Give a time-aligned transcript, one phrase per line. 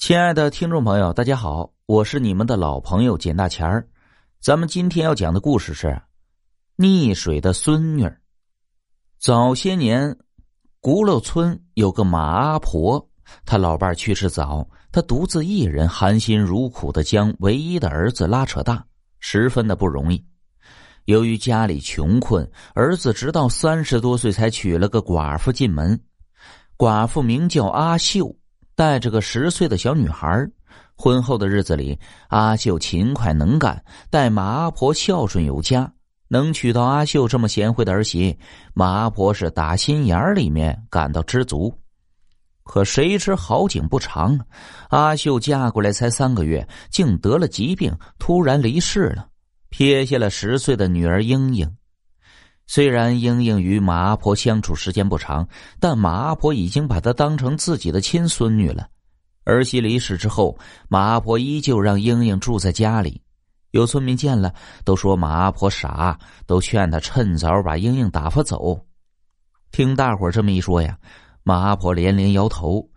[0.00, 3.86] 亲爱的听众朋友，大家好，我是你们的老朋友简大钱儿。
[4.40, 6.00] 咱们今天要讲的故事是
[6.78, 8.10] 溺水的孙女。
[9.18, 10.16] 早些年，
[10.80, 13.10] 轱辘村有个马阿婆，
[13.44, 18.82] 她老伴去世早，她独自一人含辛茹苦的将唯一的儿子拉扯大，
[19.18, 20.24] 十分的不容易。
[21.04, 26.02] 由于家里穷困，儿子直到三十多岁才娶了个寡妇进门，
[26.78, 28.34] 寡妇名叫阿秀。
[28.74, 30.48] 带着个十岁的小女孩，
[30.96, 31.98] 婚后的日子里，
[32.28, 35.92] 阿秀勤快能干，待马阿婆孝顺有加。
[36.28, 38.38] 能娶到阿秀这么贤惠的儿媳，
[38.72, 41.76] 马阿婆是打心眼里面感到知足。
[42.62, 44.38] 可谁知好景不长，
[44.90, 49.26] 阿秀嫁过来才三个月，竟得了疾病，突然离世了，
[49.70, 51.68] 撇下了十岁的女儿英英。
[52.72, 55.44] 虽然英英与马阿婆相处时间不长，
[55.80, 58.86] 但马阿婆已经把她当成自己的亲孙女了。
[59.42, 60.56] 儿媳离世之后，
[60.88, 63.20] 马阿婆依旧让英英住在家里。
[63.72, 64.54] 有村民见了，
[64.84, 68.78] 都说马阿婆傻，都劝她趁早把英英打发走。
[69.72, 70.96] 听大伙这么一说呀，
[71.42, 72.88] 马阿婆连连摇头。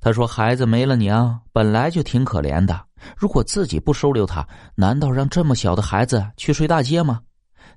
[0.00, 2.80] 她说：“孩子没了娘，本来就挺可怜的。
[3.16, 4.46] 如果自己不收留他，
[4.76, 7.22] 难道让这么小的孩子去睡大街吗？”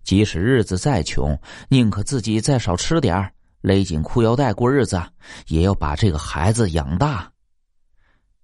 [0.03, 1.37] 即使日子再穷，
[1.69, 5.01] 宁可自己再少吃点勒紧裤腰带过日子，
[5.47, 7.31] 也要把这个孩子养大。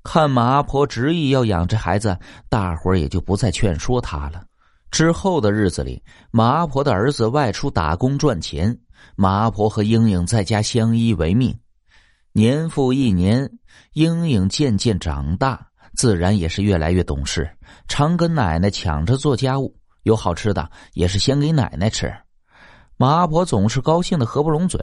[0.04, 2.18] 看马阿婆执意要养这孩子，
[2.50, 4.44] 大伙儿也就不再劝说他了。
[4.92, 6.02] 之后的日子里，
[6.32, 8.78] 马阿婆的儿子外出打工赚钱，
[9.16, 11.58] 马阿婆和英英在家相依为命。
[12.34, 13.50] 年复一年，
[13.94, 17.50] 英英渐渐长大，自然也是越来越懂事，
[17.88, 19.76] 常跟奶奶抢着做家务。
[20.06, 22.16] 有好吃的，也是先给奶奶吃。
[22.96, 24.80] 马阿婆总是高兴的合不拢嘴，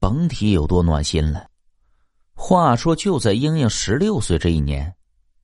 [0.00, 1.46] 甭提有多暖心了。
[2.34, 4.94] 话说，就在英英十六岁这一年，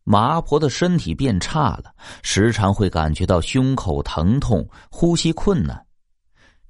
[0.03, 5.87] 马阿婆的身体变差了，时常会感觉到胸口疼痛、呼吸困难。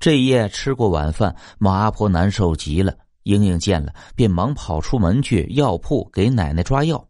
[0.01, 2.93] 这夜吃过晚饭，马阿婆难受极了。
[3.23, 7.09] 英英见了，便忙跑出门去药铺给奶奶抓药。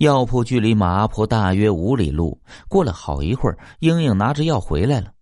[0.00, 2.40] 药铺距离马阿婆大约五里路。
[2.68, 5.12] 过了好一会儿，英英拿着药回来了，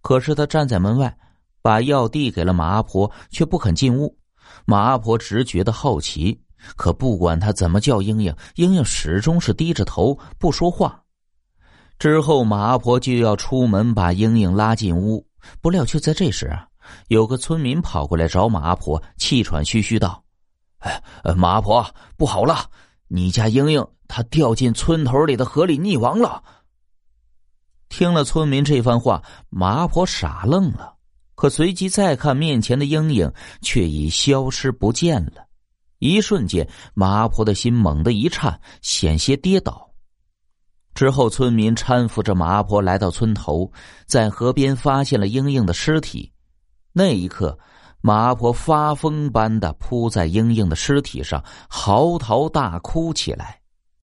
[0.00, 1.12] 可是她站在门外，
[1.60, 4.16] 把药递给了马阿婆，却不肯进屋。
[4.64, 6.40] 马阿婆直觉得好奇，
[6.76, 11.02] 可不管他怎么叫英英，英英始终是低着头不说话。
[11.98, 15.26] 之后，马阿婆就要出门把英英拉进屋，
[15.60, 16.56] 不料就在这时，
[17.08, 20.22] 有个村民跑过来找马阿婆，气喘吁吁道
[20.78, 21.02] ：“哎，
[21.36, 21.84] 马阿婆，
[22.16, 22.70] 不好了，
[23.08, 26.42] 你家英英……”她掉进村头里的河里溺亡了。
[27.90, 30.94] 听了村民这番话，麻婆傻愣了，
[31.34, 33.30] 可随即再看面前的英英，
[33.60, 35.46] 却已消失不见了。
[35.98, 39.92] 一瞬间，麻婆的心猛地一颤，险些跌倒。
[40.94, 43.70] 之后，村民搀扶着麻婆来到村头，
[44.06, 46.32] 在河边发现了英英的尸体。
[46.94, 47.58] 那一刻，
[48.00, 53.57] 麻婆发疯般的扑在英英的尸体上，嚎啕大哭起来。